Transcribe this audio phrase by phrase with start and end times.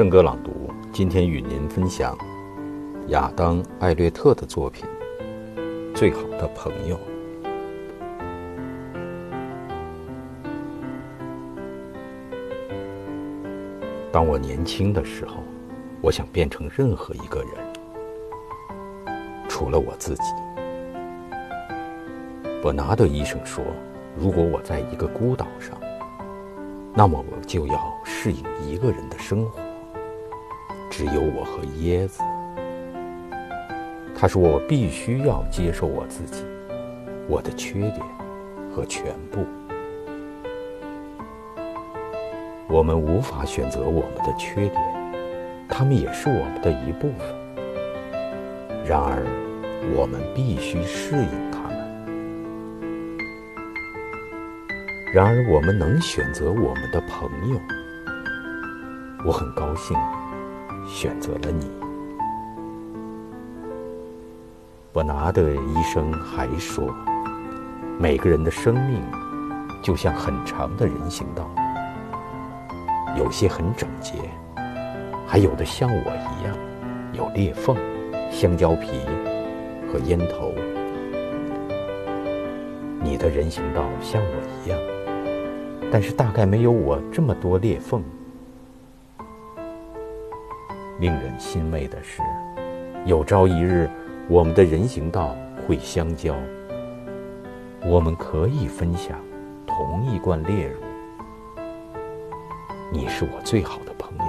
[0.00, 0.50] 圣歌朗读，
[0.94, 2.16] 今天与您分享
[3.08, 4.88] 亚当·艾略特的作品
[5.94, 6.96] 《最好的朋友》。
[14.10, 15.34] 当我年轻的时候，
[16.00, 17.50] 我想变成任何一个人，
[19.50, 20.22] 除了我自己。
[22.62, 23.62] 伯纳德医生说
[24.18, 25.78] ：“如果我在一个孤岛上，
[26.94, 29.60] 那么我就要适应一个人的生活，
[30.90, 32.22] 只有我和椰子。”
[34.14, 36.44] 他说：“我必须要接受我自己，
[37.26, 38.00] 我的缺点
[38.74, 39.46] 和全部。
[42.68, 44.76] 我们无法选择我们的缺点，
[45.68, 47.26] 他们也是我们的一部分。
[48.84, 49.24] 然而，
[49.96, 51.78] 我们必须适应他们。
[55.14, 57.58] 然而，我们能选择我们的朋友。
[59.26, 59.96] 我很高兴
[60.92, 61.70] 选择了你。”
[64.92, 66.92] 伯纳德医生还说
[67.96, 69.00] ：“每个人的生命
[69.82, 71.48] 就像很长的人行道，
[73.16, 74.14] 有些很整洁，
[75.26, 76.56] 还有的像我一样
[77.12, 77.76] 有裂缝、
[78.32, 78.88] 香蕉皮
[79.92, 80.52] 和烟头。
[83.00, 84.78] 你的人行道像我一样，
[85.90, 88.02] 但是大概没有我这么多裂缝。
[91.00, 92.22] 令人欣慰的是，
[93.06, 93.90] 有朝一日。”
[94.28, 95.34] 我们的人行道
[95.66, 96.36] 会相交，
[97.84, 99.18] 我们可以分享
[99.66, 100.78] 同一罐炼乳。
[102.92, 104.24] 你是我最好的朋友，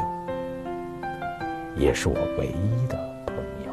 [1.75, 3.71] 也是我唯一的朋友。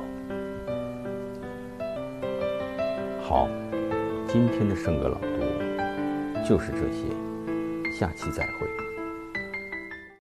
[3.23, 3.49] 好，
[4.27, 7.07] 今天的圣歌朗读就是这些，
[7.99, 8.88] 下期再会。